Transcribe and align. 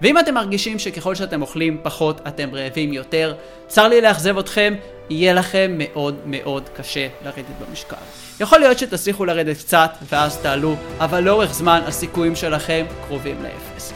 ואם 0.00 0.18
אתם 0.18 0.34
מרגישים 0.34 0.78
שככל 0.78 1.14
שאתם 1.14 1.42
אוכלים 1.42 1.80
פחות 1.82 2.20
אתם 2.28 2.54
רעבים 2.54 2.92
יותר, 2.92 3.34
צר 3.66 3.88
לי 3.88 4.00
לאכזב 4.00 4.38
אתכם, 4.38 4.74
יהיה 5.10 5.32
לכם 5.32 5.74
מאוד 5.78 6.16
מאוד 6.26 6.68
קשה 6.76 7.08
לרדת 7.24 7.68
במשקל. 7.68 7.96
יכול 8.40 8.58
להיות 8.58 8.78
שתצליחו 8.78 9.24
לרדת 9.24 9.56
קצת 9.56 9.90
ואז 10.08 10.38
תעלו, 10.38 10.76
אבל 10.98 11.20
לאורך 11.20 11.54
זמן 11.54 11.80
הסיכויים 11.86 12.36
שלכם 12.36 12.86
קרובים 13.06 13.42
לאפס. 13.42 13.92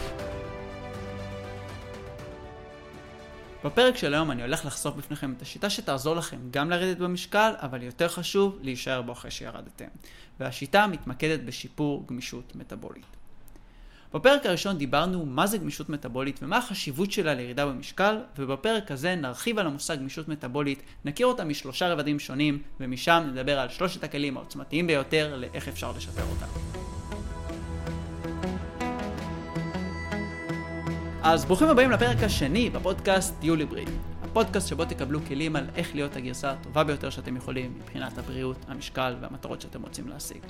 בפרק 3.65 3.97
של 3.97 4.15
היום 4.15 4.31
אני 4.31 4.43
הולך 4.43 4.65
לחשוף 4.65 4.95
בפניכם 4.97 5.33
את 5.37 5.43
השיטה 5.43 5.71
שתעזור 5.71 6.17
לכם 6.17 6.37
גם 6.51 6.71
לרדת 6.71 6.99
במשקל, 6.99 7.53
אבל 7.63 7.83
יותר 7.83 8.09
חשוב, 8.09 8.59
להישאר 8.63 9.03
בו 9.03 9.13
אחרי 9.13 9.31
שירדתם. 9.31 9.85
והשיטה 10.41 10.87
מתמקדת 10.87 11.41
בשיפור 11.41 12.05
גמישות 12.07 12.53
מטבולית. 12.57 13.18
בפרק 14.15 14.47
הראשון 14.47 14.79
דיברנו 14.79 15.27
מה 15.27 15.47
זה 15.47 15.59
גמישות 15.59 15.89
מטבולית 15.89 16.41
ומה 16.43 16.59
החשיבות 16.59 17.13
שלה 17.13 17.35
לירידה 17.35 17.67
במשקל, 17.67 18.19
ובפרק 18.39 18.91
הזה 18.91 19.15
נרחיב 19.15 19.59
על 19.59 19.67
המושג 19.67 19.99
גמישות 19.99 20.29
מטבולית, 20.29 20.83
נכיר 21.05 21.27
אותה 21.27 21.45
משלושה 21.45 21.93
רבדים 21.93 22.19
שונים, 22.19 22.63
ומשם 22.81 23.25
נדבר 23.33 23.59
על 23.59 23.69
שלושת 23.69 24.05
הכלים 24.05 24.37
העוצמתיים 24.37 24.87
ביותר 24.87 25.37
לאיך 25.37 25.69
אפשר 25.69 25.93
לשפר 25.97 26.23
אותה. 26.23 26.47
אז 31.23 31.45
ברוכים 31.45 31.69
הבאים 31.69 31.91
לפרק 31.91 32.23
השני 32.23 32.71
בפודקאסט 32.71 33.45
יולי 33.45 33.67
הפודקאסט 34.23 34.69
שבו 34.69 34.85
תקבלו 34.85 35.21
כלים 35.27 35.57
על 35.57 35.67
איך 35.77 35.95
להיות 35.95 36.17
הגרסה 36.17 36.51
הטובה 36.51 36.85
ביותר 36.85 37.11
שאתם 37.11 37.37
יכולים 37.37 37.75
מבחינת 37.79 38.19
הבריאות, 38.19 38.57
המשקל 38.69 39.15
והמטרות 39.21 39.61
שאתם 39.61 39.83
רוצים 39.83 40.09
להשיג. 40.09 40.41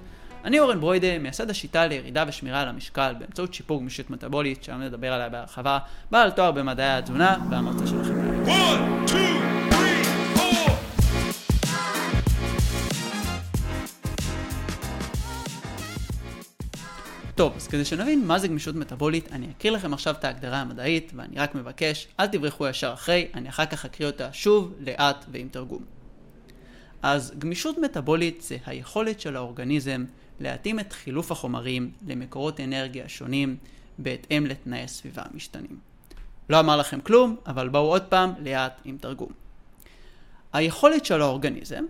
אני 0.45 0.61
אורן 0.61 0.81
ברוידה, 0.81 1.19
מייסד 1.19 1.51
השיטה 1.51 1.87
לירידה 1.87 2.25
ושמירה 2.29 2.61
על 2.61 2.69
המשקל 2.69 3.15
באמצעות 3.19 3.55
שיפור 3.55 3.81
גמישות 3.81 4.11
מטבולית, 4.11 4.65
שהיום 4.65 4.83
נדבר 4.83 5.13
עליה 5.13 5.29
בהרחבה, 5.29 5.79
בעל 6.11 6.31
תואר 6.31 6.53
במדעי 6.53 6.99
התזונה 6.99 7.37
והמרצה 7.51 7.87
שלכם. 7.87 8.45
One, 8.47 9.11
two. 9.11 9.39
טוב, 17.39 17.53
אז 17.57 17.69
כדי 17.69 17.85
שנבין 17.85 18.27
מה 18.27 18.39
זה 18.39 18.49
גמישות 18.49 18.75
מטאבולית, 18.75 19.33
אני 19.33 19.47
אקריא 19.51 19.73
לכם 19.73 19.95
עכשיו 19.95 20.15
את 20.19 20.25
ההגדרה 20.25 20.61
המדעית, 20.61 21.13
ואני 21.17 21.37
רק 21.37 21.55
מבקש, 21.55 22.09
אל 22.21 22.27
תברחו 22.27 22.69
ישר 22.69 22.93
אחרי, 22.93 23.29
אני 23.35 23.49
אחר 23.49 23.67
כך 23.67 23.85
אקריא 23.85 24.09
אותה 24.09 24.33
שוב, 24.33 24.75
לאט 24.81 25.25
ועם 25.33 25.49
תרגום. 25.49 25.83
אז 27.03 27.33
גמישות 27.39 27.79
מטאבולית 27.79 28.43
זה 28.43 28.57
היכולת 28.67 29.21
של 29.21 29.37
האורגניזם 29.37 30.05
להתאים 30.41 30.81
את 30.81 30.93
חילוף 30.93 31.33
החומרים 31.33 31.91
למקורות 32.07 32.61
אנרגיה 32.61 33.09
שונים 33.09 33.57
בהתאם 33.99 34.47
לתנאי 34.47 34.89
סביבה 34.89 35.23
משתנים. 35.35 35.79
לא 36.49 36.61
אמר 36.61 36.77
לכם 36.77 37.01
כלום, 37.01 37.37
אבל 37.47 37.69
בואו 37.69 37.87
עוד 37.87 38.03
פעם 38.03 38.33
לאט 38.41 38.81
עם 38.85 38.99
תרגום. 38.99 39.33
היכולת 40.53 41.05
של 41.05 41.23
האורגניזם, 41.23 41.85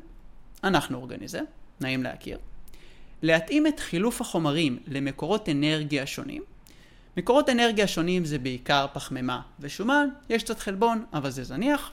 אנחנו 0.65 0.99
אורגניזם, 0.99 1.45
נעים 1.81 2.03
להכיר, 2.03 2.39
להתאים 3.23 3.67
את 3.67 3.81
חילוף 3.81 4.21
החומרים 4.21 4.79
למקורות 4.87 5.49
אנרגיה 5.49 6.07
שונים. 6.07 6.43
מקורות 7.17 7.49
אנרגיה 7.49 7.87
שונים 7.87 8.25
זה 8.25 8.39
בעיקר 8.39 8.87
פחמימה 8.93 9.41
ושומן, 9.61 10.09
יש 10.31 10.43
קצת 10.43 10.59
חלבון, 10.59 11.05
אבל 11.13 11.31
זה 11.31 11.45
זניח. 11.45 11.91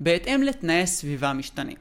בהתאם 0.00 0.42
לתנאי 0.42 0.86
סביבה 0.86 1.32
משתנים. 1.32 1.76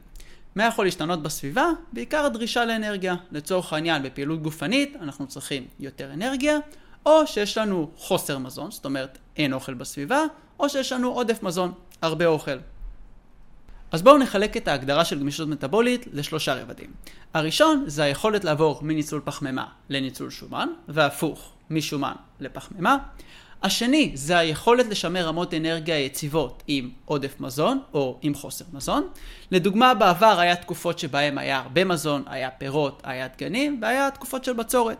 מה 0.55 0.65
יכול 0.65 0.85
להשתנות 0.85 1.23
בסביבה? 1.23 1.69
בעיקר 1.93 2.25
הדרישה 2.25 2.65
לאנרגיה. 2.65 3.15
לצורך 3.31 3.73
העניין, 3.73 4.03
בפעילות 4.03 4.41
גופנית 4.41 4.95
אנחנו 5.01 5.27
צריכים 5.27 5.67
יותר 5.79 6.13
אנרגיה, 6.13 6.57
או 7.05 7.27
שיש 7.27 7.57
לנו 7.57 7.91
חוסר 7.97 8.37
מזון, 8.37 8.71
זאת 8.71 8.85
אומרת 8.85 9.17
אין 9.37 9.53
אוכל 9.53 9.73
בסביבה, 9.73 10.21
או 10.59 10.69
שיש 10.69 10.91
לנו 10.91 11.11
עודף 11.11 11.43
מזון, 11.43 11.73
הרבה 12.01 12.25
אוכל. 12.25 12.57
אז 13.91 14.01
בואו 14.01 14.17
נחלק 14.17 14.57
את 14.57 14.67
ההגדרה 14.67 15.05
של 15.05 15.19
גמישות 15.19 15.47
מטבולית 15.47 16.05
לשלושה 16.13 16.53
רבדים. 16.53 16.91
הראשון 17.33 17.83
זה 17.87 18.03
היכולת 18.03 18.43
לעבור 18.43 18.79
מניצול 18.81 19.21
פחמימה 19.25 19.65
לניצול 19.89 20.29
שומן, 20.29 20.69
והפוך, 20.87 21.53
משומן 21.69 22.13
לפחמימה. 22.39 22.97
השני 23.63 24.11
זה 24.13 24.37
היכולת 24.37 24.85
לשמר 24.85 25.25
רמות 25.25 25.53
אנרגיה 25.53 25.99
יציבות 25.99 26.63
עם 26.67 26.89
עודף 27.05 27.39
מזון 27.39 27.79
או 27.93 28.17
עם 28.21 28.33
חוסר 28.33 28.65
מזון. 28.73 29.07
לדוגמה 29.51 29.93
בעבר 29.93 30.39
היה 30.39 30.55
תקופות 30.55 30.99
שבהם 30.99 31.37
היה 31.37 31.57
הרבה 31.57 31.85
מזון, 31.85 32.23
היה 32.25 32.49
פירות, 32.49 33.01
היה 33.03 33.27
דגנים 33.27 33.79
והיה 33.81 34.11
תקופות 34.11 34.43
של 34.43 34.53
בצורת. 34.53 34.97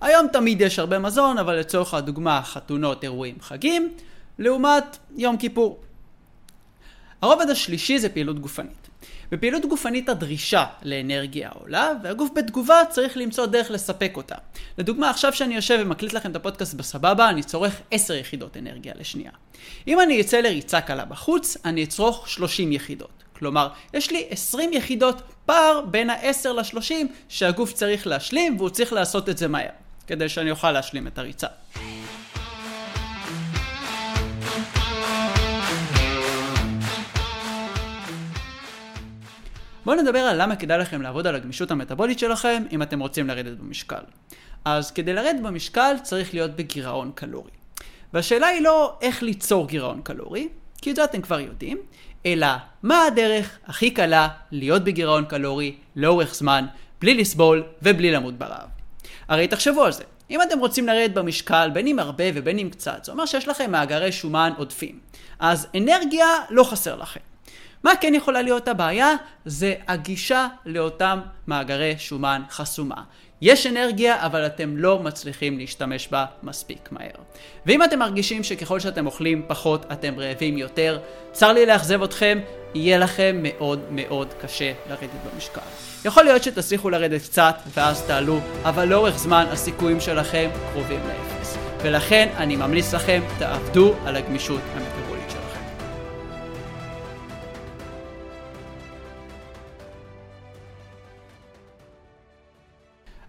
היום 0.00 0.26
תמיד 0.32 0.60
יש 0.60 0.78
הרבה 0.78 0.98
מזון 0.98 1.38
אבל 1.38 1.54
לצורך 1.54 1.94
הדוגמה 1.94 2.42
חתונות, 2.44 3.04
אירועים, 3.04 3.36
חגים, 3.40 3.92
לעומת 4.38 4.98
יום 5.16 5.36
כיפור. 5.36 5.80
הרובד 7.22 7.50
השלישי 7.50 7.98
זה 7.98 8.08
פעילות 8.08 8.38
גופנית. 8.38 8.81
בפעילות 9.32 9.66
גופנית 9.66 10.08
הדרישה 10.08 10.64
לאנרגיה 10.82 11.50
עולה, 11.60 11.92
והגוף 12.02 12.30
בתגובה 12.34 12.80
צריך 12.90 13.16
למצוא 13.16 13.46
דרך 13.46 13.70
לספק 13.70 14.12
אותה. 14.16 14.34
לדוגמה, 14.78 15.10
עכשיו 15.10 15.32
שאני 15.32 15.54
יושב 15.54 15.78
ומקליט 15.80 16.12
לכם 16.12 16.30
את 16.30 16.36
הפודקאסט 16.36 16.74
בסבבה, 16.74 17.28
אני 17.28 17.42
צורך 17.42 17.80
10 17.90 18.14
יחידות 18.14 18.56
אנרגיה 18.56 18.92
לשנייה. 18.96 19.30
אם 19.88 20.00
אני 20.00 20.20
אצא 20.20 20.40
לריצה 20.40 20.80
קלה 20.80 21.04
בחוץ, 21.04 21.56
אני 21.64 21.84
אצרוך 21.84 22.28
30 22.28 22.72
יחידות. 22.72 23.22
כלומר, 23.32 23.68
יש 23.94 24.10
לי 24.10 24.26
20 24.30 24.72
יחידות 24.72 25.22
פער 25.46 25.80
בין 25.90 26.10
ה-10 26.10 26.48
ל-30 26.48 26.94
שהגוף 27.28 27.72
צריך 27.72 28.06
להשלים, 28.06 28.56
והוא 28.56 28.70
צריך 28.70 28.92
לעשות 28.92 29.28
את 29.28 29.38
זה 29.38 29.48
מהר, 29.48 29.70
כדי 30.06 30.28
שאני 30.28 30.50
אוכל 30.50 30.72
להשלים 30.72 31.06
את 31.06 31.18
הריצה. 31.18 31.48
בואו 39.84 39.96
נדבר 40.02 40.18
על 40.18 40.42
למה 40.42 40.56
כדאי 40.56 40.78
לכם 40.78 41.02
לעבוד 41.02 41.26
על 41.26 41.34
הגמישות 41.34 41.70
המטבולית 41.70 42.18
שלכם 42.18 42.62
אם 42.72 42.82
אתם 42.82 43.00
רוצים 43.00 43.28
לרדת 43.28 43.58
במשקל. 43.58 44.02
אז 44.64 44.90
כדי 44.90 45.12
לרדת 45.12 45.40
במשקל 45.40 45.94
צריך 46.02 46.34
להיות 46.34 46.50
בגירעון 46.56 47.12
קלורי. 47.14 47.50
והשאלה 48.12 48.46
היא 48.46 48.62
לא 48.62 48.98
איך 49.00 49.22
ליצור 49.22 49.68
גירעון 49.68 50.00
קלורי, 50.02 50.48
כי 50.82 50.90
את 50.90 50.96
זה 50.96 51.04
אתם 51.04 51.22
כבר 51.22 51.40
יודעים, 51.40 51.78
אלא 52.26 52.46
מה 52.82 53.04
הדרך 53.04 53.58
הכי 53.66 53.90
קלה 53.90 54.28
להיות 54.50 54.84
בגירעון 54.84 55.24
קלורי 55.24 55.76
לאורך 55.96 56.34
זמן, 56.34 56.66
בלי 57.00 57.14
לסבול 57.14 57.64
ובלי 57.82 58.10
למות 58.12 58.34
ברעב. 58.34 58.68
הרי 59.28 59.48
תחשבו 59.48 59.84
על 59.84 59.92
זה, 59.92 60.04
אם 60.30 60.42
אתם 60.42 60.58
רוצים 60.58 60.86
לרדת 60.86 61.14
במשקל, 61.14 61.70
בין 61.72 61.86
אם 61.86 61.98
הרבה 61.98 62.24
ובין 62.34 62.58
אם 62.58 62.68
קצת, 62.70 63.04
זה 63.04 63.12
אומר 63.12 63.26
שיש 63.26 63.48
לכם 63.48 63.70
מאגרי 63.70 64.12
שומן 64.12 64.52
עודפים. 64.56 64.98
אז 65.38 65.66
אנרגיה 65.76 66.26
לא 66.50 66.64
חסר 66.64 66.96
לכם. 66.96 67.31
מה 67.84 67.92
כן 68.00 68.14
יכולה 68.14 68.42
להיות 68.42 68.68
הבעיה? 68.68 69.14
זה 69.44 69.74
הגישה 69.88 70.46
לאותם 70.66 71.20
מאגרי 71.46 71.94
שומן 71.98 72.42
חסומה. 72.50 73.02
יש 73.42 73.66
אנרגיה, 73.66 74.26
אבל 74.26 74.46
אתם 74.46 74.76
לא 74.76 74.98
מצליחים 74.98 75.58
להשתמש 75.58 76.08
בה 76.08 76.24
מספיק 76.42 76.88
מהר. 76.92 77.10
ואם 77.66 77.84
אתם 77.84 77.98
מרגישים 77.98 78.42
שככל 78.44 78.80
שאתם 78.80 79.06
אוכלים 79.06 79.42
פחות 79.46 79.86
אתם 79.92 80.14
רעבים 80.18 80.58
יותר, 80.58 80.98
צר 81.32 81.52
לי 81.52 81.66
לאכזב 81.66 82.02
אתכם, 82.02 82.38
יהיה 82.74 82.98
לכם 82.98 83.36
מאוד 83.42 83.80
מאוד 83.90 84.28
קשה 84.40 84.72
לרדת 84.88 85.10
במשקל. 85.34 85.60
יכול 86.04 86.24
להיות 86.24 86.42
שתצליחו 86.42 86.90
לרדת 86.90 87.22
קצת 87.22 87.54
ואז 87.74 88.02
תעלו, 88.02 88.40
אבל 88.62 88.88
לאורך 88.88 89.18
זמן 89.18 89.46
הסיכויים 89.50 90.00
שלכם 90.00 90.50
קרובים 90.72 91.00
לאפס. 91.08 91.56
ולכן 91.82 92.28
אני 92.36 92.56
ממליץ 92.56 92.94
לכם, 92.94 93.22
תעבדו 93.38 93.94
על 94.06 94.16
הגמישות 94.16 94.60
המטרה. 94.74 94.91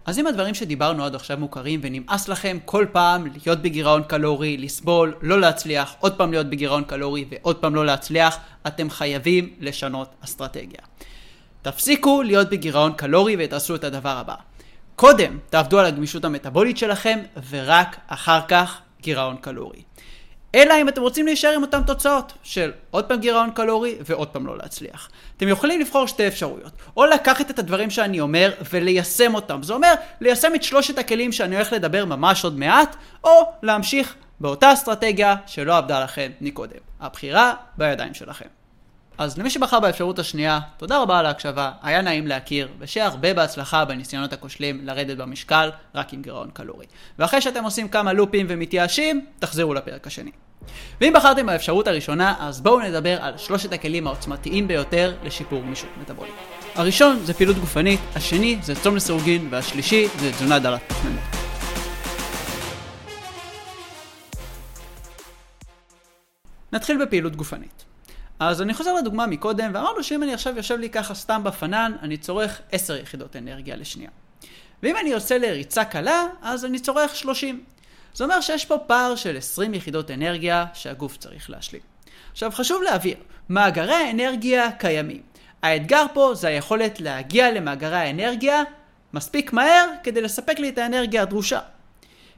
אז 0.06 0.18
אם 0.18 0.26
הדברים 0.26 0.54
שדיברנו 0.54 1.04
עד 1.04 1.14
עכשיו 1.14 1.38
מוכרים 1.38 1.80
ונמאס 1.82 2.28
לכם 2.28 2.58
כל 2.64 2.86
פעם 2.92 3.26
להיות 3.26 3.62
בגירעון 3.62 4.02
קלורי, 4.02 4.56
לסבול, 4.56 5.14
לא 5.22 5.40
להצליח, 5.40 5.94
עוד 6.00 6.16
פעם 6.16 6.30
להיות 6.30 6.46
בגירעון 6.46 6.84
קלורי 6.84 7.24
ועוד 7.30 7.56
פעם 7.56 7.74
לא 7.74 7.86
להצליח, 7.86 8.38
אתם 8.66 8.90
חייבים 8.90 9.54
לשנות 9.60 10.14
אסטרטגיה. 10.24 10.80
תפסיקו 11.62 12.22
להיות 12.22 12.50
בגירעון 12.50 12.92
קלורי 12.92 13.36
ותעשו 13.38 13.74
את 13.74 13.84
הדבר 13.84 14.16
הבא. 14.16 14.34
קודם 14.96 15.38
תעבדו 15.50 15.78
על 15.78 15.86
הגמישות 15.86 16.24
המטבולית 16.24 16.78
שלכם 16.78 17.18
ורק 17.50 17.96
אחר 18.06 18.40
כך 18.48 18.80
גירעון 19.02 19.36
קלורי. 19.36 19.82
אלא 20.54 20.74
אם 20.80 20.88
אתם 20.88 21.02
רוצים 21.02 21.26
להישאר 21.26 21.50
עם 21.50 21.62
אותן 21.62 21.82
תוצאות 21.82 22.32
של 22.42 22.72
עוד 22.90 23.04
פעם 23.04 23.20
גירעון 23.20 23.50
קלורי 23.50 23.94
ועוד 24.06 24.28
פעם 24.28 24.46
לא 24.46 24.58
להצליח. 24.58 25.10
אתם 25.36 25.48
יכולים 25.48 25.80
לבחור 25.80 26.06
שתי 26.06 26.26
אפשרויות, 26.28 26.72
או 26.96 27.06
לקחת 27.06 27.50
את 27.50 27.58
הדברים 27.58 27.90
שאני 27.90 28.20
אומר 28.20 28.52
וליישם 28.70 29.34
אותם, 29.34 29.62
זה 29.62 29.74
אומר 29.74 29.94
ליישם 30.20 30.54
את 30.54 30.62
שלושת 30.62 30.98
הכלים 30.98 31.32
שאני 31.32 31.54
הולך 31.54 31.72
לדבר 31.72 32.04
ממש 32.04 32.44
עוד 32.44 32.58
מעט, 32.58 32.96
או 33.24 33.52
להמשיך 33.62 34.14
באותה 34.40 34.72
אסטרטגיה 34.72 35.36
שלא 35.46 35.76
עבדה 35.76 36.04
לכם 36.04 36.30
מקודם. 36.40 36.78
הבחירה 37.00 37.54
בידיים 37.76 38.14
שלכם. 38.14 38.63
אז 39.18 39.38
למי 39.38 39.50
שבחר 39.50 39.80
באפשרות 39.80 40.18
השנייה, 40.18 40.60
תודה 40.76 41.02
רבה 41.02 41.18
על 41.18 41.26
ההקשבה, 41.26 41.70
היה 41.82 42.02
נעים 42.02 42.26
להכיר, 42.26 42.68
ושיהיה 42.78 43.06
הרבה 43.06 43.34
בהצלחה 43.34 43.84
בניסיונות 43.84 44.32
הכושלים 44.32 44.86
לרדת 44.86 45.16
במשקל, 45.16 45.70
רק 45.94 46.12
עם 46.12 46.22
גירעון 46.22 46.50
קלורי. 46.52 46.86
ואחרי 47.18 47.40
שאתם 47.40 47.64
עושים 47.64 47.88
כמה 47.88 48.12
לופים 48.12 48.46
ומתייאשים, 48.48 49.26
תחזרו 49.38 49.74
לפרק 49.74 50.06
השני. 50.06 50.30
ואם 51.00 51.12
בחרתם 51.16 51.46
באפשרות 51.46 51.86
הראשונה, 51.86 52.34
אז 52.38 52.60
בואו 52.60 52.80
נדבר 52.80 53.22
על 53.22 53.38
שלושת 53.38 53.72
הכלים 53.72 54.06
העוצמתיים 54.06 54.68
ביותר 54.68 55.14
לשיפור 55.22 55.62
גמישות 55.62 55.90
מטבולית. 56.00 56.34
הראשון 56.74 57.18
זה 57.24 57.34
פעילות 57.34 57.56
גופנית, 57.56 58.00
השני 58.14 58.58
זה 58.62 58.74
צום 58.74 58.96
לסירוגין, 58.96 59.48
והשלישי 59.50 60.08
זה 60.18 60.32
תזונה 60.32 60.58
דלת 60.58 60.80
פחמימות. 60.88 61.20
נתחיל 66.72 67.04
בפעילות 67.04 67.36
גופנית. 67.36 67.93
אז 68.38 68.62
אני 68.62 68.74
חוזר 68.74 68.94
לדוגמה 68.94 69.26
מקודם, 69.26 69.70
ואמרנו 69.74 70.02
שאם 70.02 70.22
אני 70.22 70.34
עכשיו 70.34 70.56
יושב 70.56 70.78
לי 70.78 70.90
ככה 70.90 71.14
סתם 71.14 71.44
בפנן, 71.44 71.92
אני 72.02 72.16
צורך 72.16 72.60
10 72.72 72.96
יחידות 72.96 73.36
אנרגיה 73.36 73.76
לשנייה. 73.76 74.10
ואם 74.82 74.96
אני 74.96 75.10
יוצא 75.10 75.34
לריצה 75.34 75.84
קלה, 75.84 76.26
אז 76.42 76.64
אני 76.64 76.78
צורך 76.78 77.16
30. 77.16 77.64
זה 78.14 78.24
אומר 78.24 78.40
שיש 78.40 78.64
פה 78.64 78.78
פער 78.78 79.16
של 79.16 79.36
20 79.36 79.74
יחידות 79.74 80.10
אנרגיה 80.10 80.66
שהגוף 80.74 81.16
צריך 81.16 81.50
להשלים. 81.50 81.82
עכשיו 82.32 82.50
חשוב 82.50 82.82
להבהיר, 82.82 83.16
מאגרי 83.48 83.94
האנרגיה 83.94 84.72
קיימים. 84.72 85.22
האתגר 85.62 86.06
פה 86.14 86.32
זה 86.34 86.48
היכולת 86.48 87.00
להגיע 87.00 87.50
למאגרי 87.50 87.96
האנרגיה 87.96 88.62
מספיק 89.12 89.52
מהר 89.52 89.88
כדי 90.02 90.22
לספק 90.22 90.58
לי 90.58 90.68
את 90.68 90.78
האנרגיה 90.78 91.22
הדרושה. 91.22 91.60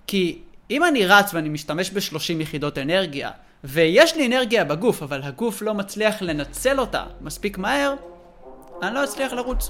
כי 0.06 0.38
אם 0.70 0.84
אני 0.84 1.06
רץ 1.06 1.34
ואני 1.34 1.48
משתמש 1.48 1.90
ב-30 1.90 2.42
יחידות 2.42 2.78
אנרגיה, 2.78 3.30
ויש 3.64 4.16
לי 4.16 4.26
אנרגיה 4.26 4.64
בגוף, 4.64 5.02
אבל 5.02 5.22
הגוף 5.22 5.62
לא 5.62 5.74
מצליח 5.74 6.22
לנצל 6.22 6.80
אותה 6.80 7.04
מספיק 7.20 7.58
מהר, 7.58 7.94
אני 8.82 8.94
לא 8.94 9.04
אצליח 9.04 9.32
לרוץ. 9.32 9.68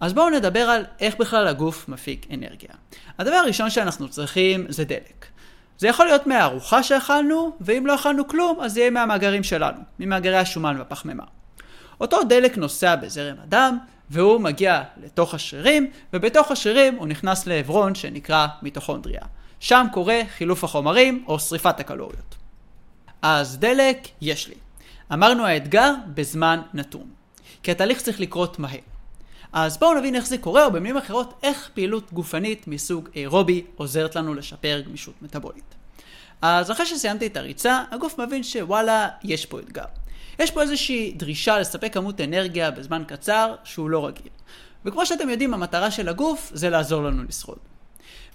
אז 0.00 0.12
בואו 0.12 0.30
נדבר 0.30 0.60
על 0.60 0.84
איך 1.00 1.16
בכלל 1.16 1.48
הגוף 1.48 1.88
מפיק 1.88 2.26
אנרגיה. 2.34 2.70
הדבר 3.18 3.34
הראשון 3.36 3.70
שאנחנו 3.70 4.08
צריכים 4.08 4.66
זה 4.68 4.84
דלק. 4.84 5.26
זה 5.78 5.88
יכול 5.88 6.06
להיות 6.06 6.26
מהארוחה 6.26 6.82
שאכלנו, 6.82 7.56
ואם 7.60 7.86
לא 7.86 7.94
אכלנו 7.94 8.28
כלום, 8.28 8.60
אז 8.60 8.72
זה 8.72 8.80
יהיה 8.80 8.90
מהמאגרים 8.90 9.42
שלנו, 9.42 9.78
ממאגרי 9.98 10.36
השומן 10.36 10.76
והפחמימה. 10.78 11.24
אותו 12.00 12.22
דלק 12.24 12.58
נוסע 12.58 12.96
בזרם 12.96 13.36
הדם, 13.42 13.78
והוא 14.10 14.40
מגיע 14.40 14.82
לתוך 15.02 15.34
השרירים, 15.34 15.90
ובתוך 16.12 16.50
השרירים 16.50 16.94
הוא 16.94 17.06
נכנס 17.06 17.46
לעברון 17.46 17.94
שנקרא 17.94 18.46
מיטוכונדריה. 18.62 19.20
שם 19.60 19.86
קורה 19.92 20.20
חילוף 20.36 20.64
החומרים 20.64 21.24
או 21.26 21.38
שריפת 21.38 21.80
הקלוריות. 21.80 22.36
אז 23.22 23.58
דלק 23.58 24.08
יש 24.20 24.48
לי. 24.48 24.54
אמרנו 25.12 25.46
האתגר 25.46 25.94
בזמן 26.14 26.60
נתון. 26.74 27.10
כי 27.62 27.70
התהליך 27.70 28.00
צריך 28.00 28.20
לקרות 28.20 28.58
מהר. 28.58 28.78
אז 29.52 29.78
בואו 29.78 29.94
נבין 29.94 30.14
איך 30.14 30.26
זה 30.26 30.38
קורה, 30.38 30.64
או 30.64 30.70
במילים 30.70 30.96
אחרות, 30.96 31.40
איך 31.42 31.70
פעילות 31.74 32.12
גופנית 32.12 32.68
מסוג 32.68 33.08
אירובי 33.14 33.64
עוזרת 33.76 34.16
לנו 34.16 34.34
לשפר 34.34 34.82
גמישות 34.86 35.14
מטבולית. 35.22 35.74
אז 36.42 36.70
אחרי 36.70 36.86
שסיימתי 36.86 37.26
את 37.26 37.36
הריצה, 37.36 37.84
הגוף 37.90 38.20
מבין 38.20 38.42
שוואלה, 38.42 39.08
יש 39.22 39.46
פה 39.46 39.60
אתגר. 39.60 39.84
יש 40.40 40.50
פה 40.50 40.62
איזושהי 40.62 41.12
דרישה 41.16 41.58
לספק 41.58 41.94
כמות 41.94 42.20
אנרגיה 42.20 42.70
בזמן 42.70 43.02
קצר 43.06 43.54
שהוא 43.64 43.90
לא 43.90 44.06
רגיל. 44.06 44.28
וכמו 44.84 45.06
שאתם 45.06 45.28
יודעים, 45.30 45.54
המטרה 45.54 45.90
של 45.90 46.08
הגוף 46.08 46.50
זה 46.54 46.70
לעזור 46.70 47.02
לנו 47.02 47.22
לשרוד. 47.28 47.58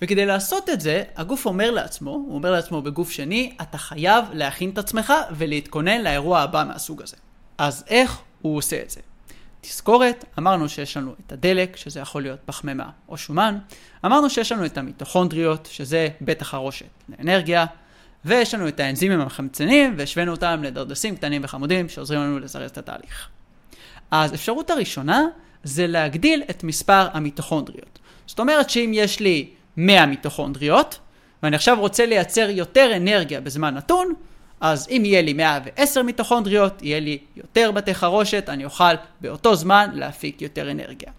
וכדי 0.02 0.26
לעשות 0.26 0.70
את 0.70 0.82
זה, 0.82 1.04
הגוף 1.16 1.46
אומר 1.46 1.72
לעצמו, 1.72 2.12
הוא 2.12 2.36
אומר 2.36 2.52
לעצמו 2.52 2.82
בגוף 2.82 3.12
שני, 3.12 3.56
אתה 3.62 3.78
חייב 3.78 4.26
להכין 4.34 4.70
את 4.70 4.78
עצמך 4.78 5.14
ולהתכונן 5.32 6.02
לאירוע 6.02 6.40
הבא 6.40 6.64
מהסוג 6.68 7.02
הזה. 7.02 7.18
אז 7.58 7.84
איך 7.88 8.22
הוא 8.42 8.58
עושה 8.58 8.82
את 8.82 8.90
זה? 8.90 9.02
תזכורת, 9.62 10.26
אמרנו 10.40 10.70
שיש 10.70 10.98
לנו 10.98 11.16
את 11.26 11.32
הדלק, 11.32 11.76
שזה 11.76 12.00
יכול 12.00 12.22
להיות 12.22 12.40
פחמימה 12.46 12.90
או 13.10 13.18
שומן, 13.18 13.58
אמרנו 14.06 14.30
שיש 14.30 14.52
לנו 14.52 14.66
את 14.66 14.78
המיטוכונדריות, 14.78 15.70
שזה 15.72 16.08
בית 16.22 16.42
החרושת 16.42 16.86
לאנרגיה, 17.10 17.66
ויש 18.26 18.54
לנו 18.54 18.68
את 18.68 18.80
האנזימים 18.80 19.20
המחמצנים, 19.20 19.94
והשווינו 19.98 20.32
אותם 20.32 20.64
לדרדסים 20.64 21.16
קטנים 21.16 21.42
וחמודים 21.44 21.90
שעוזרים 21.90 22.22
לנו 22.22 22.40
לזרז 22.40 22.72
את 22.72 22.78
התהליך. 22.78 23.30
אז 24.12 24.34
אפשרות 24.34 24.70
הראשונה 24.70 25.22
זה 25.64 25.88
להגדיל 25.88 26.44
את 26.50 26.64
מספר 26.64 27.08
המיטוכונדריות. 27.14 28.00
זאת 28.28 28.40
אומרת 28.40 28.70
שאם 28.70 28.92
יש 28.94 29.20
לי 29.20 29.50
100 29.78 30.06
מיטוכונדריות, 30.06 31.00
ואני 31.44 31.56
עכשיו 31.56 31.80
רוצה 31.80 32.06
לייצר 32.06 32.50
יותר 32.50 32.92
אנרגיה 32.96 33.42
בזמן 33.42 33.74
נתון, 33.74 34.14
אז 34.62 34.88
אם 34.90 35.02
יהיה 35.06 35.22
לי 35.22 35.34
110 35.34 36.04
מיטוכונדריות, 36.04 36.82
יהיה 36.82 37.00
לי 37.00 37.18
יותר 37.36 37.72
בתי 37.72 37.94
חרושת, 37.96 38.46
אני 38.50 38.66
אוכל 38.66 38.94
באותו 39.22 39.56
זמן 39.56 39.90
להפיק 39.94 40.42
יותר 40.42 40.72
אנרגיה. 40.72 41.12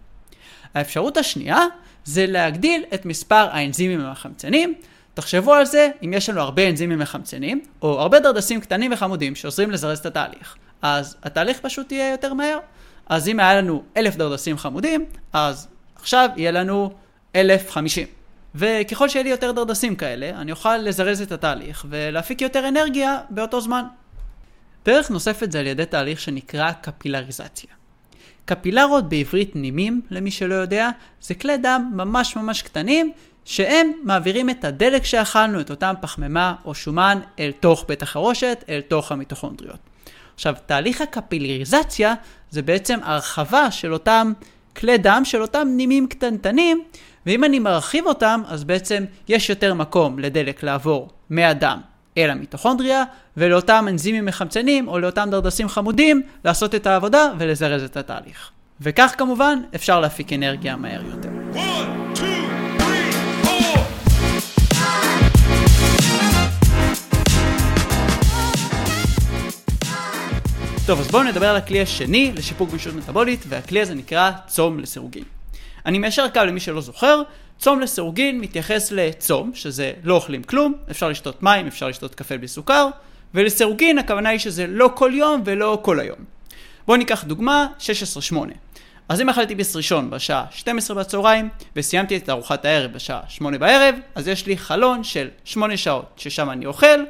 האפשרות 0.75 1.17
השנייה 1.17 1.65
זה 2.05 2.27
להגדיל 2.27 2.85
את 2.95 3.07
מספר 3.07 3.49
האנזימים 3.53 4.01
המחמצנים. 4.01 4.75
תחשבו 5.17 5.55
על 5.55 5.65
זה 5.65 5.89
אם 6.03 6.13
יש 6.13 6.29
לנו 6.29 6.41
הרבה 6.41 6.69
אנזימים 6.69 6.99
מחמצנים, 6.99 7.61
או 7.83 8.01
הרבה 8.01 8.21
דרדסים 8.21 8.61
קטנים 8.61 8.93
וחמודים 8.93 9.35
שעוזרים 9.35 9.71
לזרז 9.71 9.99
את 9.99 10.07
התהליך. 10.07 10.57
אז 10.83 11.17
התהליך 11.23 11.61
פשוט 11.61 11.93
יהיה 11.93 12.11
יותר 12.11 12.35
מהר. 12.35 12.59
אז 13.07 13.29
אם 13.29 13.41
היה 13.41 13.55
לנו 13.55 13.83
אלף 13.97 14.17
דרדסים 14.17 14.59
חמודים, 14.59 15.05
אז 15.33 15.69
עכשיו 15.95 16.29
יהיה 16.37 16.51
לנו 16.51 16.93
אלף 17.37 17.71
חמישים. 17.71 18.07
וככל 18.55 19.09
שיהיה 19.09 19.23
לי 19.23 19.31
יותר 19.31 19.53
דרדסים 19.53 19.97
כאלה, 19.97 20.31
אני 20.41 20.51
אוכל 20.51 20.77
לזרז 20.77 21.23
את 21.23 21.33
התהליך 21.33 21.87
ולהפיק 21.89 22.43
יותר 22.43 22.69
אנרגיה 22.69 23.19
באותו 23.31 23.61
זמן. 23.61 23.85
דרך 24.85 25.11
נוספת 25.11 25.53
זה 25.53 25.61
על 25.61 25.67
ידי 25.67 25.87
תהליך 25.87 26.21
שנקרא 26.21 26.73
קפילריזציה. 26.73 27.71
קפילרות 28.45 29.09
בעברית 29.09 29.57
נימים, 29.57 30.01
למי 30.11 30.31
שלא 30.31 30.55
יודע, 30.55 30.91
זה 31.21 31.35
כלי 31.35 31.57
דם 31.57 31.91
ממש 31.95 32.37
ממש 32.37 32.63
קטנים, 32.63 33.13
שהם 33.47 33.93
מעבירים 34.03 34.51
את 34.51 34.65
הדלק 34.65 35.05
שאכלנו, 35.05 35.61
את 35.61 35.71
אותם 35.71 35.95
פחמימה 36.01 36.55
או 36.65 36.75
שומן, 36.75 37.19
אל 37.39 37.53
תוך 37.61 37.85
בית 37.89 38.03
החרושת, 38.03 38.65
אל 38.69 38.81
תוך 38.81 39.13
המיטוכונדריות. 39.13 39.79
עכשיו, 40.35 40.55
תהליך 40.67 41.01
הקפילריזציה 41.01 42.15
זה 42.51 42.63
בעצם 42.63 42.99
הרחבה 43.03 43.71
של 43.71 43.93
אותם 43.93 44.33
כלי 44.77 44.99
דם, 44.99 45.23
של 45.25 45.43
אותם 45.43 45.69
נימים 45.71 46.07
קטנטנים, 46.07 46.83
ואם 47.27 47.45
אני 47.45 47.59
מרחיב 47.59 48.07
אותם, 48.07 48.43
אז 48.49 48.65
בעצם 48.65 49.05
יש 49.29 49.51
יותר 49.51 49.75
מקום 49.75 50.19
לדלק 50.19 50.63
לעבור 50.63 51.09
מהדם 51.31 51.81
אל 52.19 52.31
המיטוכונדריה, 52.31 53.05
ולאותם 53.37 53.87
אנזימים 53.89 54.25
מחמצנים 54.25 54.89
או 54.89 54.99
לאותם 54.99 55.29
דרדסים 55.31 55.69
חמודים 55.69 56.23
לעשות 56.45 56.75
את 56.75 56.87
העבודה 56.87 57.33
ולזרז 57.39 57.83
את 57.83 57.97
התהליך. 57.97 58.51
וכך 58.81 59.15
כמובן 59.19 59.59
אפשר 59.75 60.01
להפיק 60.01 60.33
אנרגיה 60.33 60.77
מהר 60.77 61.03
יותר. 61.05 61.29
One, 61.55 62.06
טוב, 70.87 71.01
אז 71.01 71.09
בואו 71.09 71.23
נדבר 71.23 71.49
על 71.49 71.57
הכלי 71.57 71.81
השני 71.81 72.33
לשיפור 72.37 72.69
גמישות 72.69 72.95
מטבולית, 72.95 73.41
והכלי 73.49 73.81
הזה 73.81 73.95
נקרא 73.95 74.31
צום 74.47 74.81
לסירוגין. 74.81 75.25
אני 75.87 75.99
מיישר 75.99 76.29
קו 76.29 76.41
למי 76.41 76.61
שלא 76.61 76.81
זוכר, 76.81 77.23
צום 77.59 77.81
לסירוגין 77.81 78.41
מתייחס 78.41 78.93
לצום, 78.93 79.51
שזה 79.55 79.93
לא 80.05 80.15
אוכלים 80.15 80.43
כלום, 80.43 80.75
אפשר 80.91 81.09
לשתות 81.09 81.43
מים, 81.43 81.67
אפשר 81.67 81.89
לשתות 81.89 82.15
קפה 82.15 82.39
בלי 82.39 82.49
סוכר, 82.49 82.89
ולסירוגין 83.35 83.99
הכוונה 83.99 84.29
היא 84.29 84.39
שזה 84.39 84.67
לא 84.67 84.91
כל 84.95 85.11
יום 85.15 85.43
ולא 85.45 85.79
כל 85.83 86.01
היום. 86.01 86.19
בואו 86.87 86.99
ניקח 86.99 87.25
דוגמה, 87.25 87.67
16-8. 88.33 88.37
אז 89.09 89.21
אם 89.21 89.29
אכלתי 89.29 89.55
ביס 89.55 89.77
ראשון 89.77 90.11
בשעה 90.11 90.45
12 90.51 90.97
בצהריים, 90.97 91.49
וסיימתי 91.77 92.17
את 92.17 92.31
ארוחת 92.31 92.65
הערב 92.65 92.93
בשעה 92.93 93.21
8 93.29 93.59
בערב, 93.59 93.95
אז 94.15 94.29
יש 94.29 94.47
לי 94.47 94.59
חלון 94.59 95.05
של 95.05 95.29
8 95.45 95.77
שעות 95.77 96.13
ששם 96.17 96.51
אני 96.51 96.67
אוכל, 96.67 97.05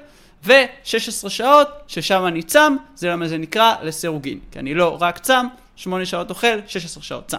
ו-16 0.47 1.29
שעות 1.29 1.69
ששם 1.87 2.27
אני 2.27 2.43
צם, 2.43 2.77
זה 2.95 3.09
למה 3.09 3.29
זה 3.29 3.39
נקרא 3.39 3.75
לסירוגין. 3.83 4.39
כי 4.51 4.59
אני 4.59 4.75
לא 4.75 4.99
רק 5.01 5.19
צם, 5.19 5.47
8 5.77 6.07
שעות 6.07 6.31
אוכל, 6.31 6.59
16 6.67 7.03
שעות 7.03 7.29
צם. 7.29 7.39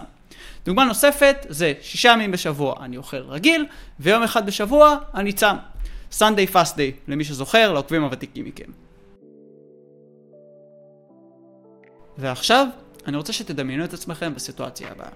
דוגמה 0.64 0.84
נוספת 0.84 1.46
זה 1.48 1.72
שישה 1.82 2.08
ימים 2.08 2.32
בשבוע 2.32 2.74
אני 2.80 2.96
אוכל 2.96 3.16
רגיל, 3.16 3.66
ויום 4.00 4.22
אחד 4.22 4.46
בשבוע 4.46 4.98
אני 5.14 5.32
צם. 5.32 5.56
Sunday 6.12 6.52
fast 6.52 6.74
day, 6.74 7.08
למי 7.08 7.24
שזוכר, 7.24 7.72
לעוקבים 7.72 8.04
הוותיקים 8.04 8.44
מכם. 8.44 8.70
ועכשיו, 12.18 12.66
אני 13.06 13.16
רוצה 13.16 13.32
שתדמיינו 13.32 13.84
את 13.84 13.94
עצמכם 13.94 14.34
בסיטואציה 14.34 14.90
הבאה. 14.90 15.08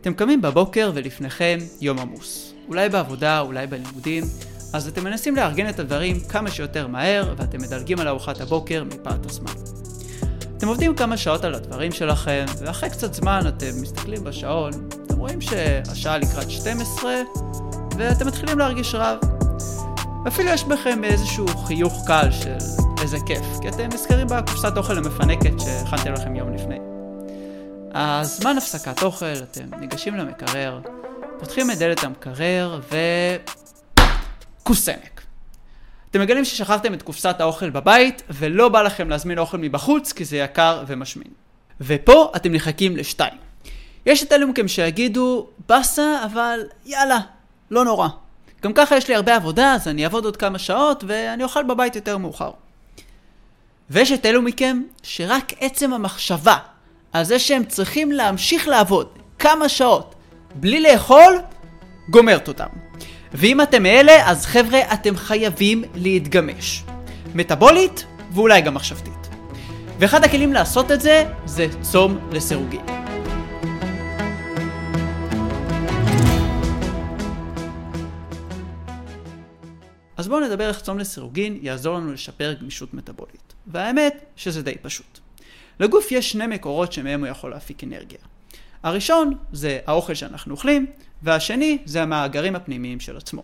אתם 0.00 0.14
קמים 0.14 0.42
בבוקר 0.42 0.90
ולפניכם 0.94 1.58
יום 1.80 1.98
עמוס. 1.98 2.54
אולי 2.68 2.88
בעבודה, 2.88 3.40
אולי 3.40 3.66
בלימודים, 3.66 4.24
אז 4.72 4.88
אתם 4.88 5.04
מנסים 5.04 5.36
לארגן 5.36 5.68
את 5.68 5.78
הדברים 5.78 6.20
כמה 6.20 6.50
שיותר 6.50 6.86
מהר, 6.86 7.34
ואתם 7.36 7.58
מדלגים 7.62 8.00
על 8.00 8.08
ארוחת 8.08 8.40
הבוקר 8.40 8.84
מפאת 8.84 9.26
הזמן. 9.26 9.52
אתם 10.56 10.68
עובדים 10.68 10.96
כמה 10.96 11.16
שעות 11.16 11.44
על 11.44 11.54
הדברים 11.54 11.92
שלכם, 11.92 12.44
ואחרי 12.58 12.90
קצת 12.90 13.14
זמן 13.14 13.40
אתם 13.48 13.82
מסתכלים 13.82 14.24
בשעון, 14.24 14.72
אתם 15.06 15.18
רואים 15.18 15.40
שהשעה 15.40 16.18
לקראת 16.18 16.50
12, 16.50 17.14
ואתם 17.96 18.26
מתחילים 18.26 18.58
להרגיש 18.58 18.94
רעב. 18.94 19.18
ואפילו 20.24 20.50
יש 20.50 20.64
בכם 20.64 21.04
איזשהו 21.04 21.46
חיוך 21.48 22.04
קל 22.06 22.30
של 22.30 22.56
איזה 23.02 23.16
כיף, 23.26 23.44
כי 23.60 23.68
אתם 23.68 23.88
נזכרים 23.94 24.26
בקופסת 24.26 24.76
אוכל 24.76 24.98
המפנקת 24.98 25.60
שהכנתם 25.60 26.12
לכם 26.12 26.36
יום 26.36 26.54
לפני. 26.54 26.78
אז 27.94 28.36
זמן 28.36 28.56
הפסקת 28.58 29.02
אוכל, 29.02 29.26
אתם 29.50 29.80
ניגשים 29.80 30.14
למקרר, 30.14 30.80
פותחים 31.38 31.70
את 31.70 31.78
דלת 31.78 32.04
המקרר 32.04 32.80
ו... 32.92 32.96
כוס 34.62 34.84
סמק. 34.84 35.22
אתם 36.10 36.20
מגלים 36.20 36.44
ששכחתם 36.44 36.94
את 36.94 37.02
קופסת 37.02 37.36
האוכל 37.40 37.70
בבית, 37.70 38.22
ולא 38.30 38.68
בא 38.68 38.82
לכם 38.82 39.08
להזמין 39.08 39.38
אוכל 39.38 39.58
מבחוץ, 39.58 40.12
כי 40.12 40.24
זה 40.24 40.36
יקר 40.36 40.84
ומשמין. 40.86 41.28
ופה 41.80 42.32
אתם 42.36 42.52
נחכים 42.52 42.96
לשתיים. 42.96 43.34
יש 44.06 44.22
את 44.22 44.32
אלו 44.32 44.48
מכם 44.48 44.68
שיגידו, 44.68 45.46
באסה, 45.68 46.24
אבל 46.24 46.60
יאללה, 46.86 47.18
לא 47.70 47.84
נורא. 47.84 48.08
גם 48.62 48.72
ככה 48.72 48.96
יש 48.96 49.08
לי 49.08 49.14
הרבה 49.14 49.36
עבודה, 49.36 49.72
אז 49.74 49.88
אני 49.88 50.04
אעבוד 50.04 50.24
עוד 50.24 50.36
כמה 50.36 50.58
שעות, 50.58 51.04
ואני 51.06 51.44
אוכל 51.44 51.62
בבית 51.62 51.96
יותר 51.96 52.18
מאוחר. 52.18 52.50
ויש 53.90 54.12
את 54.12 54.26
אלו 54.26 54.42
מכם 54.42 54.82
שרק 55.02 55.52
עצם 55.60 55.92
המחשבה 55.92 56.56
על 57.12 57.24
זה 57.24 57.38
שהם 57.38 57.64
צריכים 57.64 58.12
להמשיך 58.12 58.68
לעבוד 58.68 59.08
כמה 59.38 59.68
שעות 59.68 60.14
בלי 60.54 60.80
לאכול, 60.80 61.38
גומרת 62.10 62.48
אותם. 62.48 62.66
ואם 63.34 63.60
אתם 63.60 63.82
מאלה, 63.82 64.30
אז 64.30 64.46
חבר'ה, 64.46 64.92
אתם 64.92 65.16
חייבים 65.16 65.84
להתגמש. 65.94 66.82
מטאבולית, 67.34 68.06
ואולי 68.32 68.60
גם 68.60 68.74
מחשבתית. 68.74 69.28
ואחד 69.98 70.24
הכלים 70.24 70.52
לעשות 70.52 70.90
את 70.90 71.00
זה, 71.00 71.32
זה 71.46 71.66
צום 71.80 72.18
לסירוגין. 72.32 72.80
אז 80.16 80.28
בואו 80.28 80.40
נדבר 80.40 80.68
איך 80.68 80.80
צום 80.80 80.98
לסירוגין 80.98 81.58
יעזור 81.62 81.96
לנו 81.96 82.12
לשפר 82.12 82.54
גמישות 82.60 82.94
מטאבולית. 82.94 83.54
והאמת 83.66 84.24
שזה 84.36 84.62
די 84.62 84.74
פשוט. 84.82 85.18
לגוף 85.80 86.12
יש 86.12 86.32
שני 86.32 86.46
מקורות 86.46 86.92
שמהם 86.92 87.20
הוא 87.20 87.28
יכול 87.28 87.50
להפיק 87.50 87.84
אנרגיה. 87.84 88.18
הראשון 88.82 89.34
זה 89.52 89.78
האוכל 89.86 90.14
שאנחנו 90.14 90.52
אוכלים, 90.52 90.86
והשני 91.22 91.78
זה 91.84 92.02
המאגרים 92.02 92.56
הפנימיים 92.56 93.00
של 93.00 93.16
עצמו. 93.16 93.42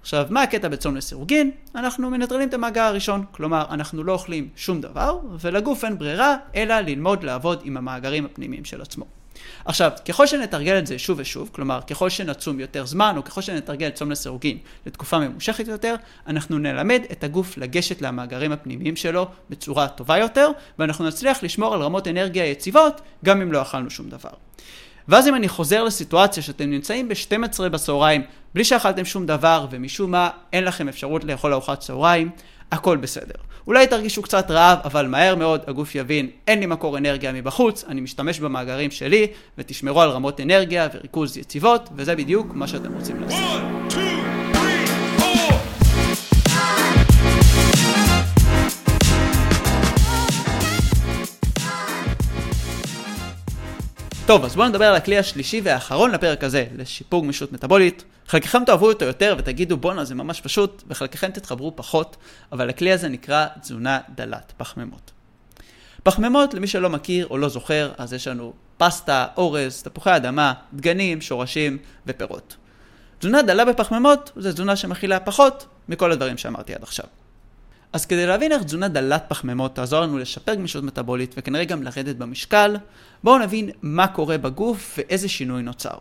עכשיו, 0.00 0.26
מה 0.30 0.42
הקטע 0.42 0.68
בצום 0.68 0.96
לסירוגין? 0.96 1.50
אנחנו 1.74 2.10
מנטרלים 2.10 2.48
את 2.48 2.54
המאגר 2.54 2.82
הראשון, 2.82 3.24
כלומר, 3.30 3.64
אנחנו 3.70 4.04
לא 4.04 4.12
אוכלים 4.12 4.48
שום 4.56 4.80
דבר, 4.80 5.18
ולגוף 5.40 5.84
אין 5.84 5.98
ברירה, 5.98 6.36
אלא 6.54 6.80
ללמוד 6.80 7.24
לעבוד 7.24 7.60
עם 7.64 7.76
המאגרים 7.76 8.24
הפנימיים 8.24 8.64
של 8.64 8.82
עצמו. 8.82 9.04
עכשיו, 9.64 9.90
ככל 10.08 10.26
שנתרגל 10.26 10.78
את 10.78 10.86
זה 10.86 10.98
שוב 10.98 11.18
ושוב, 11.20 11.50
כלומר, 11.52 11.80
ככל 11.90 12.08
שנצום 12.08 12.60
יותר 12.60 12.86
זמן, 12.86 13.14
או 13.16 13.24
ככל 13.24 13.40
שנתרגל 13.40 13.90
צום 13.90 14.10
לסירוגין 14.10 14.58
לתקופה 14.86 15.18
ממושכת 15.18 15.68
יותר, 15.68 15.94
אנחנו 16.26 16.58
נלמד 16.58 17.02
את 17.12 17.24
הגוף 17.24 17.58
לגשת 17.58 18.02
למאגרים 18.02 18.52
הפנימיים 18.52 18.96
שלו 18.96 19.26
בצורה 19.50 19.88
טובה 19.88 20.18
יותר, 20.18 20.50
ואנחנו 20.78 21.06
נצליח 21.06 21.42
לשמור 21.42 21.74
על 21.74 21.82
רמות 21.82 22.08
אנרגיה 22.08 22.46
יציבות, 22.46 23.00
גם 23.24 23.40
אם 23.40 23.52
לא 23.52 23.62
אכלנו 23.62 23.90
שום 23.90 24.08
דבר. 24.08 24.30
ואז 25.08 25.28
אם 25.28 25.34
אני 25.34 25.48
חוזר 25.48 25.84
לסיטואציה 25.84 26.42
שאתם 26.42 26.70
נמצאים 26.70 27.08
ב-12 27.08 27.68
בצהריים, 27.68 28.22
בלי 28.54 28.64
שאכלתם 28.64 29.04
שום 29.04 29.26
דבר, 29.26 29.66
ומשום 29.70 30.10
מה 30.10 30.30
אין 30.52 30.64
לכם 30.64 30.88
אפשרות 30.88 31.24
לאכול 31.24 31.52
ארוחת 31.52 31.80
צהריים, 31.80 32.30
הכל 32.72 32.96
בסדר. 32.96 33.34
אולי 33.66 33.86
תרגישו 33.86 34.22
קצת 34.22 34.50
רעב, 34.50 34.78
אבל 34.84 35.06
מהר 35.06 35.34
מאוד 35.34 35.60
הגוף 35.66 35.94
יבין, 35.94 36.28
אין 36.46 36.60
לי 36.60 36.66
מקור 36.66 36.98
אנרגיה 36.98 37.32
מבחוץ, 37.32 37.84
אני 37.88 38.00
משתמש 38.00 38.40
במאגרים 38.40 38.90
שלי, 38.90 39.26
ותשמרו 39.58 40.00
על 40.00 40.10
רמות 40.10 40.40
אנרגיה 40.40 40.88
וריכוז 40.94 41.36
יציבות, 41.36 41.88
וזה 41.96 42.16
בדיוק 42.16 42.46
מה 42.54 42.66
שאתם 42.66 42.94
רוצים 42.94 43.20
לעשות. 43.20 43.38
One, 43.38 43.92
two. 43.92 44.33
טוב, 54.26 54.44
אז 54.44 54.56
בואו 54.56 54.68
נדבר 54.68 54.84
על 54.84 54.94
הכלי 54.94 55.18
השלישי 55.18 55.60
והאחרון 55.64 56.10
לפרק 56.10 56.44
הזה, 56.44 56.66
לשיפור 56.76 57.22
גמישות 57.22 57.52
מטאבולית. 57.52 58.04
חלקכם 58.28 58.64
תאהבו 58.64 58.88
אותו 58.88 59.04
יותר 59.04 59.34
ותגידו 59.38 59.76
בואנה 59.76 60.04
זה 60.04 60.14
ממש 60.14 60.40
פשוט, 60.40 60.82
וחלקכם 60.88 61.30
תתחברו 61.30 61.76
פחות, 61.76 62.16
אבל 62.52 62.68
הכלי 62.68 62.92
הזה 62.92 63.08
נקרא 63.08 63.46
תזונה 63.60 63.98
דלת 64.14 64.52
פחמימות. 64.56 65.10
פחמימות, 66.02 66.54
למי 66.54 66.66
שלא 66.66 66.90
מכיר 66.90 67.26
או 67.26 67.38
לא 67.38 67.48
זוכר, 67.48 67.92
אז 67.98 68.12
יש 68.12 68.28
לנו 68.28 68.52
פסטה, 68.76 69.26
אורז, 69.36 69.82
תפוחי 69.82 70.16
אדמה, 70.16 70.52
דגנים, 70.74 71.20
שורשים 71.20 71.78
ופירות. 72.06 72.56
תזונה 73.18 73.42
דלה 73.42 73.64
בפחמימות 73.64 74.32
זה 74.36 74.52
תזונה 74.52 74.76
שמכילה 74.76 75.20
פחות 75.20 75.66
מכל 75.88 76.12
הדברים 76.12 76.38
שאמרתי 76.38 76.74
עד 76.74 76.82
עכשיו. 76.82 77.06
אז 77.94 78.06
כדי 78.06 78.26
להבין 78.26 78.52
איך 78.52 78.62
תזונה 78.62 78.88
דלת 78.88 79.24
פחמימות 79.28 79.74
תעזור 79.74 80.00
לנו 80.00 80.18
לשפר 80.18 80.54
גמישות 80.54 80.84
מטאבולית 80.84 81.34
וכנראה 81.38 81.64
גם 81.64 81.82
לרדת 81.82 82.16
במשקל, 82.16 82.76
בואו 83.24 83.38
נבין 83.38 83.70
מה 83.82 84.06
קורה 84.06 84.38
בגוף 84.38 84.98
ואיזה 84.98 85.28
שינוי 85.28 85.62
נוצר. 85.62 85.94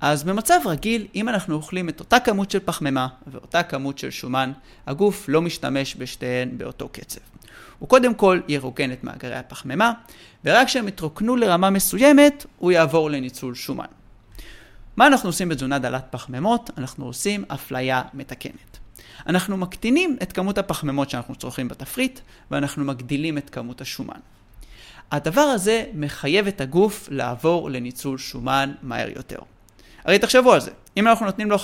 אז 0.00 0.24
במצב 0.24 0.60
רגיל, 0.66 1.06
אם 1.14 1.28
אנחנו 1.28 1.54
אוכלים 1.54 1.88
את 1.88 2.00
אותה 2.00 2.20
כמות 2.20 2.50
של 2.50 2.58
פחמימה 2.64 3.08
ואותה 3.26 3.62
כמות 3.62 3.98
של 3.98 4.10
שומן, 4.10 4.52
הגוף 4.86 5.24
לא 5.28 5.42
משתמש 5.42 5.96
בשתיהן 5.98 6.58
באותו 6.58 6.88
קצב. 6.88 7.20
הוא 7.78 7.88
קודם 7.88 8.14
כל 8.14 8.40
ירוקן 8.48 8.92
את 8.92 9.04
מאגרי 9.04 9.36
הפחמימה, 9.36 9.92
ורק 10.44 10.66
כשהם 10.66 10.88
יתרוקנו 10.88 11.36
לרמה 11.36 11.70
מסוימת, 11.70 12.46
הוא 12.58 12.72
יעבור 12.72 13.10
לניצול 13.10 13.54
שומן. 13.54 13.84
מה 14.96 15.06
אנחנו 15.06 15.28
עושים 15.28 15.48
בתזונה 15.48 15.78
דלת 15.78 16.04
פחמימות? 16.10 16.70
אנחנו 16.78 17.06
עושים 17.06 17.44
אפליה 17.48 18.02
מתקנת. 18.14 18.87
אנחנו 19.26 19.56
מקטינים 19.56 20.16
את 20.22 20.32
כמות 20.32 20.58
הפחמימות 20.58 21.10
שאנחנו 21.10 21.34
צורכים 21.34 21.68
בתפריט, 21.68 22.20
ואנחנו 22.50 22.84
מגדילים 22.84 23.38
את 23.38 23.50
כמות 23.50 23.80
השומן. 23.80 24.20
הדבר 25.12 25.40
הזה 25.40 25.84
מחייב 25.94 26.46
את 26.46 26.60
הגוף 26.60 27.08
לעבור 27.10 27.70
לניצול 27.70 28.18
שומן 28.18 28.72
מהר 28.82 29.08
יותר. 29.16 29.38
הרי 30.04 30.18
תחשבו 30.18 30.52
על 30.52 30.60
זה, 30.60 30.70
אם 30.96 31.08
אנחנו 31.08 31.26
נותנים 31.26 31.50
לו 31.50 31.56
50-50, 31.56 31.60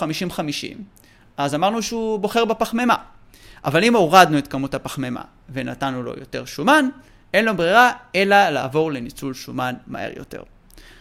אז 1.37 1.55
אמרנו 1.55 1.83
שהוא 1.83 2.19
בוחר 2.19 2.45
בפחמימה. 2.45 2.97
אבל 3.65 3.85
אם 3.85 3.97
הורדנו 3.97 4.39
את 4.39 4.47
כמות 4.49 4.75
הפחמימה 4.75 5.23
ונתנו 5.49 6.03
לו 6.03 6.13
יותר 6.19 6.45
שומן, 6.45 6.89
אין 7.35 7.45
לו 7.45 7.57
ברירה 7.57 7.93
אלא 8.15 8.49
לעבור 8.49 8.93
לניצול 8.93 9.35
שומן 9.35 9.75
מהר 9.87 10.11
יותר. 10.17 10.43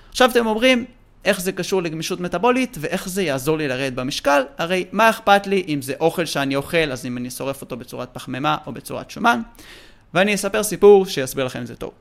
עכשיו 0.10 0.30
אתם 0.32 0.46
אומרים, 0.46 0.86
איך 1.26 1.42
זה 1.42 1.52
קשור 1.52 1.82
לגמישות 1.82 2.20
מטאבולית 2.20 2.78
ואיך 2.80 3.10
זה 3.10 3.24
יעזור 3.24 3.58
לי 3.58 3.68
לרדת 3.68 3.94
במשקל, 3.94 4.44
הרי 4.58 4.86
מה 4.92 5.10
אכפת 5.10 5.48
לי 5.48 5.64
אם 5.68 5.82
זה 5.82 5.94
אוכל 6.00 6.26
שאני 6.26 6.56
אוכל, 6.56 6.92
אז 6.92 7.06
אם 7.06 7.18
אני 7.18 7.30
שורף 7.30 7.62
אותו 7.62 7.78
בצורת 7.78 8.10
פחמימה 8.14 8.58
או 8.66 8.72
בצורת 8.72 9.12
שומן, 9.12 9.42
ואני 10.14 10.36
אספר 10.36 10.64
סיפור 10.64 11.06
שיסביר 11.06 11.46
לכם 11.46 11.62
את 11.62 11.68
זה 11.68 11.76
טוב. 11.76 11.92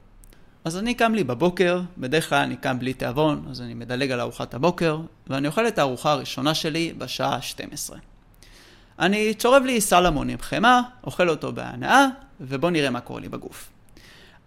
אז 0.64 0.79
אני 0.79 0.95
קם 0.95 1.14
לי 1.14 1.25
בבוקר, 1.25 1.81
בדרך 1.99 2.29
כלל 2.29 2.38
אני 2.38 2.57
קם 2.57 2.79
בלי 2.79 2.93
תיאבון, 2.93 3.47
אז 3.50 3.61
אני 3.61 3.75
מדלג 3.75 4.11
על 4.11 4.21
ארוחת 4.21 4.55
הבוקר, 4.55 4.99
ואני 5.26 5.47
אוכל 5.47 5.69
את 5.69 5.79
הארוחה 5.79 6.12
הראשונה 6.12 6.55
שלי 6.55 6.93
בשעה 6.99 7.43
12. 7.43 7.99
אני 8.99 9.35
צורב 9.35 9.62
לי 9.64 9.81
סלמון 9.81 10.29
עם 10.29 10.38
חמאה, 10.41 10.81
אוכל 11.05 11.29
אותו 11.29 11.52
בהנאה, 11.52 12.07
ובואו 12.41 12.71
נראה 12.71 12.91
מה 12.91 13.00
קורה 13.00 13.21
לי 13.21 13.29
בגוף. 13.29 13.71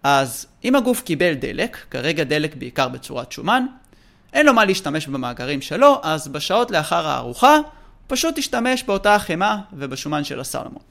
אז 0.04 0.48
אם 0.64 0.76
הגוף 0.76 1.02
קיבל 1.02 1.34
דלק, 1.34 1.78
כרגע 1.92 2.24
דלק 2.24 2.56
בעיקר 2.56 2.88
בצורת 2.88 3.32
שומן, 3.32 3.66
אין 4.36 4.46
לו 4.46 4.54
מה 4.54 4.66
להשתמש 4.66 5.08
במאגרים 5.08 5.62
שלו, 5.62 6.00
אז 6.04 6.28
בשעות 6.28 6.72
לאחר 6.72 7.08
הארוחה, 7.08 7.58
פשוט 8.08 8.36
תשתמש 8.36 8.84
באותה 8.84 9.16
החמאה 9.16 9.58
ובשומן 9.74 10.24
של 10.24 10.40
הסלמון. 10.40 10.82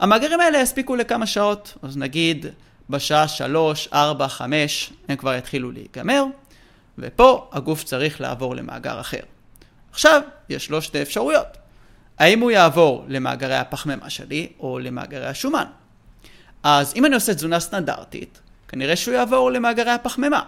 המאגרים 0.00 0.40
האלה 0.40 0.58
יספיקו 0.58 0.96
לכמה 0.96 1.26
שעות, 1.26 1.74
אז 1.82 1.96
נגיד 1.96 2.46
בשעה 2.90 3.28
3, 3.28 3.88
4, 3.92 4.28
5 4.28 4.92
הם 5.08 5.16
כבר 5.16 5.34
יתחילו 5.34 5.70
להיגמר, 5.70 6.24
ופה 6.98 7.50
הגוף 7.52 7.84
צריך 7.84 8.20
לעבור 8.20 8.56
למאגר 8.56 9.00
אחר. 9.00 9.20
עכשיו, 9.90 10.20
יש 10.48 10.70
לו 10.70 10.82
שתי 10.82 11.02
אפשרויות. 11.02 11.56
האם 12.18 12.40
הוא 12.40 12.50
יעבור 12.50 13.04
למאגרי 13.08 13.56
הפחמימה 13.56 14.10
שלי 14.10 14.48
או 14.60 14.78
למאגרי 14.78 15.26
השומן? 15.26 15.66
אז 16.62 16.92
אם 16.96 17.04
אני 17.06 17.14
עושה 17.14 17.34
תזונה 17.34 17.60
סטנדרטית, 17.60 18.40
כנראה 18.68 18.96
שהוא 18.96 19.14
יעבור 19.14 19.50
למאגרי 19.50 19.90
הפחמימה. 19.90 20.42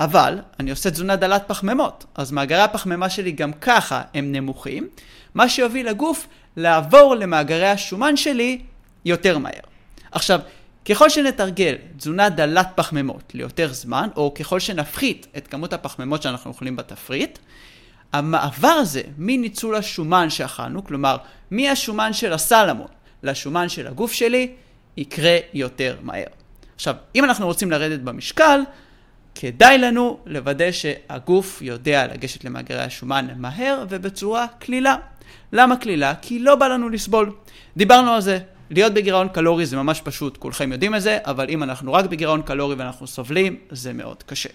אבל 0.00 0.38
אני 0.60 0.70
עושה 0.70 0.90
תזונה 0.90 1.16
דלת 1.16 1.42
פחמימות, 1.46 2.04
אז 2.14 2.32
מאגרי 2.32 2.60
הפחמימה 2.62 3.10
שלי 3.10 3.32
גם 3.32 3.52
ככה 3.52 4.02
הם 4.14 4.32
נמוכים, 4.32 4.88
מה 5.34 5.48
שיוביל 5.48 5.88
לגוף 5.88 6.26
לעבור 6.56 7.14
למאגרי 7.14 7.66
השומן 7.66 8.16
שלי 8.16 8.62
יותר 9.04 9.38
מהר. 9.38 9.60
עכשיו, 10.12 10.40
ככל 10.84 11.08
שנתרגל 11.08 11.74
תזונה 11.96 12.28
דלת 12.28 12.68
פחמימות 12.74 13.32
ליותר 13.34 13.72
זמן, 13.72 14.08
או 14.16 14.34
ככל 14.34 14.60
שנפחית 14.60 15.26
את 15.36 15.48
כמות 15.48 15.72
הפחמימות 15.72 16.22
שאנחנו 16.22 16.50
אוכלים 16.50 16.76
בתפריט, 16.76 17.38
המעבר 18.12 18.68
הזה 18.68 19.02
מניצול 19.18 19.76
השומן 19.76 20.30
שאכלנו, 20.30 20.84
כלומר 20.84 21.16
מהשומן 21.50 22.12
של 22.12 22.32
הסלמון 22.32 22.88
לשומן 23.22 23.68
של 23.68 23.86
הגוף 23.86 24.12
שלי, 24.12 24.52
יקרה 24.96 25.36
יותר 25.54 25.96
מהר. 26.02 26.26
עכשיו, 26.74 26.94
אם 27.14 27.24
אנחנו 27.24 27.46
רוצים 27.46 27.70
לרדת 27.70 28.00
במשקל, 28.00 28.60
כדאי 29.34 29.78
לנו 29.78 30.18
לוודא 30.26 30.72
שהגוף 30.72 31.62
יודע 31.62 32.06
לגשת 32.06 32.44
למאגרי 32.44 32.82
השומן 32.82 33.28
מהר 33.36 33.84
ובצורה 33.88 34.46
קלילה. 34.58 34.96
למה 35.52 35.76
קלילה? 35.76 36.14
כי 36.22 36.38
לא 36.38 36.54
בא 36.54 36.68
לנו 36.68 36.88
לסבול. 36.88 37.32
דיברנו 37.76 38.10
על 38.10 38.20
זה. 38.20 38.38
להיות 38.70 38.94
בגירעון 38.94 39.28
קלורי 39.28 39.66
זה 39.66 39.76
ממש 39.76 40.00
פשוט, 40.00 40.36
כולכם 40.36 40.72
יודעים 40.72 40.94
את 40.94 41.02
זה, 41.02 41.18
אבל 41.24 41.48
אם 41.48 41.62
אנחנו 41.62 41.92
רק 41.92 42.04
בגירעון 42.04 42.42
קלורי 42.42 42.74
ואנחנו 42.74 43.06
סובלים, 43.06 43.56
זה 43.70 43.92
מאוד 43.92 44.22
קשה. 44.22 44.48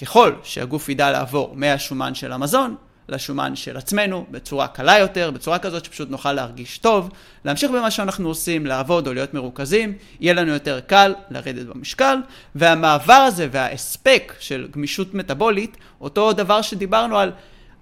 ככל 0.00 0.32
שהגוף 0.42 0.88
ידע 0.88 1.10
לעבור 1.10 1.52
מהשומן 1.56 2.14
של 2.14 2.32
המזון 2.32 2.76
לשומן 3.08 3.56
של 3.56 3.76
עצמנו 3.76 4.26
בצורה 4.30 4.68
קלה 4.68 4.98
יותר, 4.98 5.30
בצורה 5.30 5.58
כזאת 5.58 5.84
שפשוט 5.84 6.10
נוכל 6.10 6.32
להרגיש 6.32 6.78
טוב, 6.78 7.10
להמשיך 7.44 7.70
במה 7.70 7.90
שאנחנו 7.90 8.28
עושים, 8.28 8.66
לעבוד 8.66 9.06
או 9.06 9.14
להיות 9.14 9.34
מרוכזים, 9.34 9.94
יהיה 10.20 10.34
לנו 10.34 10.52
יותר 10.52 10.80
קל 10.80 11.14
לרדת 11.30 11.66
במשקל, 11.66 12.16
והמעבר 12.54 13.12
הזה 13.12 13.48
וההספק 13.50 14.34
של 14.40 14.68
גמישות 14.70 15.14
מטבולית, 15.14 15.76
אותו 16.00 16.32
דבר 16.32 16.62
שדיברנו 16.62 17.18
על 17.18 17.32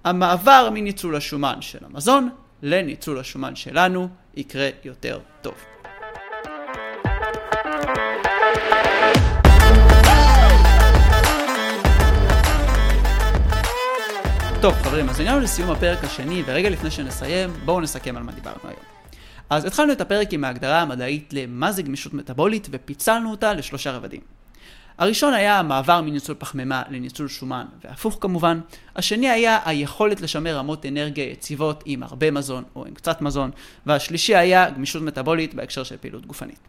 המעבר 0.03 0.69
מניצול 0.73 1.15
השומן 1.15 1.61
של 1.61 1.79
המזון 1.85 2.29
לניצול 2.61 3.19
השומן 3.19 3.55
שלנו, 3.55 4.07
יקרה 4.35 4.69
יותר 4.83 5.19
טוב. 5.41 5.70
טוב 14.61 14.73
חברים, 14.73 15.09
אז 15.09 15.19
הגענו 15.19 15.39
לסיום 15.39 15.71
הפרק 15.71 16.03
השני, 16.03 16.43
ורגע 16.45 16.69
לפני 16.69 16.91
שנסיים, 16.91 17.49
בואו 17.65 17.81
נסכם 17.81 18.17
על 18.17 18.23
מה 18.23 18.31
דיברנו 18.31 18.59
היום. 18.63 18.79
אז 19.49 19.65
התחלנו 19.65 19.93
את 19.93 20.01
הפרק 20.01 20.33
עם 20.33 20.43
ההגדרה 20.43 20.81
המדעית 20.81 21.33
למה 21.33 21.71
זה 21.71 21.81
גמישות 21.81 22.13
מטבולית, 22.13 22.67
ופיצלנו 22.71 23.31
אותה 23.31 23.53
לשלושה 23.53 23.91
רבדים. 23.91 24.21
הראשון 24.97 25.33
היה 25.33 25.59
המעבר 25.59 26.01
מניצול 26.01 26.35
פחמימה 26.39 26.83
לניצול 26.89 27.27
שומן, 27.27 27.65
והפוך 27.83 28.17
כמובן. 28.21 28.59
השני 28.95 29.29
היה 29.29 29.59
היכולת 29.65 30.21
לשמר 30.21 30.57
רמות 30.57 30.85
אנרגיה 30.85 31.31
יציבות 31.31 31.83
עם 31.85 32.03
הרבה 32.03 32.31
מזון 32.31 32.63
או 32.75 32.85
עם 32.85 32.93
קצת 32.93 33.21
מזון, 33.21 33.51
והשלישי 33.85 34.35
היה 34.35 34.69
גמישות 34.69 35.01
מטבולית 35.01 35.53
בהקשר 35.53 35.83
של 35.83 35.97
פעילות 35.97 36.25
גופנית. 36.25 36.59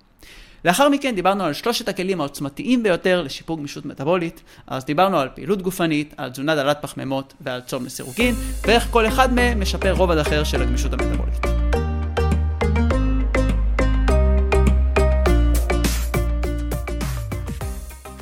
לאחר 0.65 0.89
מכן 0.89 1.15
דיברנו 1.15 1.45
על 1.45 1.53
שלושת 1.53 1.89
הכלים 1.89 2.21
העוצמתיים 2.21 2.83
ביותר 2.83 3.23
לשיפור 3.23 3.59
גמישות 3.59 3.87
מטבולית, 3.87 4.43
אז 4.67 4.85
דיברנו 4.85 5.19
על 5.19 5.29
פעילות 5.35 5.63
גופנית, 5.63 6.15
על 6.17 6.31
תזונה 6.31 6.55
דלת 6.55 6.79
פחמימות 6.83 7.35
ועל 7.41 7.61
צום 7.61 7.85
לסירוגין, 7.85 8.35
ואיך 8.63 8.89
כל 8.91 9.07
אחד 9.07 9.33
מהם 9.33 9.61
משפר 9.61 9.93
רובד 9.93 10.19
אחר 10.19 10.45
של 10.45 10.63
הגמישות 10.63 10.93
המטבולית. 10.93 11.47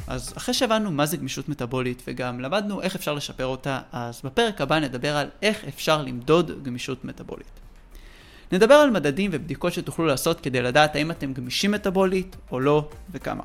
אז 0.07 0.33
אחרי 0.37 0.55
שהבנו 0.55 0.91
מה 0.91 1.07
זה 1.07 1.17
גמישות 1.17 1.49
מטבולית 1.49 2.03
וגם 2.07 2.41
למדנו 2.41 2.83
איך 2.83 2.95
אפשר 2.95 3.15
לשפר 3.15 3.47
אותה, 3.47 3.81
אז 3.93 4.21
בפרק 4.25 4.61
הבא 4.61 4.79
נדבר 4.79 5.17
על 5.17 5.29
איך 5.43 5.65
אפשר 5.69 6.03
למדוד 6.03 6.63
גמישות 6.63 7.05
מטבולית. 7.05 7.70
נדבר 8.53 8.75
על 8.75 8.91
מדדים 8.91 9.31
ובדיקות 9.35 9.73
שתוכלו 9.73 10.07
לעשות 10.07 10.41
כדי 10.41 10.63
לדעת 10.63 10.97
האם 10.97 11.11
אתם 11.11 11.33
גמישים 11.33 11.71
מטאבולית 11.71 12.37
או 12.53 12.61
לא 12.61 12.89
וכמה. 13.13 13.43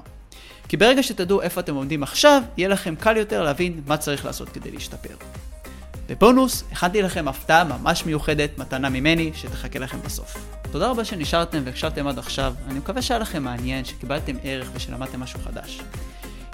כי 0.67 0.77
ברגע 0.77 1.03
שתדעו 1.03 1.41
איפה 1.41 1.61
אתם 1.61 1.75
עומדים 1.75 2.03
עכשיו, 2.03 2.41
יהיה 2.57 2.69
לכם 2.69 2.95
קל 2.95 3.17
יותר 3.17 3.43
להבין 3.43 3.81
מה 3.87 3.97
צריך 3.97 4.25
לעשות 4.25 4.49
כדי 4.49 4.71
להשתפר. 4.71 5.15
בבונוס, 6.09 6.63
הכנתי 6.71 7.01
לכם 7.01 7.27
הפתעה 7.27 7.63
ממש 7.63 8.05
מיוחדת, 8.05 8.57
מתנה 8.57 8.89
ממני, 8.89 9.31
שתחכה 9.35 9.79
לכם 9.79 9.97
בסוף. 10.05 10.37
תודה 10.71 10.89
רבה 10.89 11.05
שנשארתם 11.05 11.61
והקשבתם 11.65 12.07
עד 12.07 12.19
עכשיו, 12.19 12.53
אני 12.67 12.79
מקווה 12.79 13.01
שהיה 13.01 13.19
לכם 13.19 13.43
מעניין, 13.43 13.85
שקיבלתם 13.85 14.35
ערך 14.43 14.69
ושלמדתם 14.73 15.19
משהו 15.19 15.39
חדש. 15.39 15.81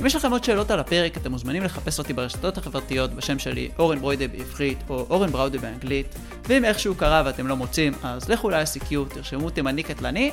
אם 0.02 0.06
יש 0.06 0.16
לכם 0.16 0.32
עוד 0.32 0.44
שאלות 0.44 0.72
על 0.72 0.80
הפרק, 0.80 1.18
אתם 1.18 1.32
מוזמנים 1.32 1.64
לחפש 1.64 2.00
אותי 2.00 2.14
ברשתות 2.14 2.58
החברתיות 2.58 3.14
בשם 3.14 3.40
שלי 3.40 3.70
אורן 3.80 4.00
ברוידה 4.00 4.28
בעברית 4.28 4.78
או 4.90 5.06
אורן 5.10 5.32
בראודה 5.32 5.58
באנגלית, 5.58 6.16
ואם 6.48 6.66
איכשהו 6.66 6.96
קרה 6.96 7.24
ואתם 7.26 7.48
לא 7.48 7.56
מוצאים, 7.56 7.94
אז 8.04 8.30
לכו 8.30 8.50
ל-ICQ, 8.50 8.96
תרשמו 9.10 9.50
תימני 9.50 9.84
קטלני, 9.84 10.32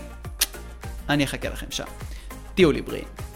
אני 1.09 1.25
אחכה 1.25 1.49
לכם 1.49 1.67
שם. 1.71 1.85
תהיו 2.55 2.73
לי 2.73 2.83
בריאים. 2.83 3.28